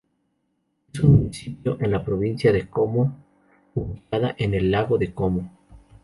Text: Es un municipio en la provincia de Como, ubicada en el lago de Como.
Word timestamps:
Es 0.91 0.99
un 1.01 1.11
municipio 1.11 1.77
en 1.79 1.91
la 1.91 2.03
provincia 2.03 2.51
de 2.51 2.67
Como, 2.67 3.15
ubicada 3.75 4.33
en 4.39 4.55
el 4.55 4.71
lago 4.71 4.97
de 4.97 5.13
Como. 5.13 5.51